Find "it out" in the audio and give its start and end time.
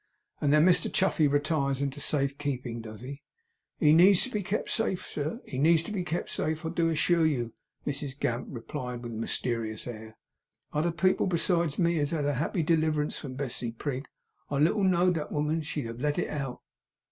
16.17-16.61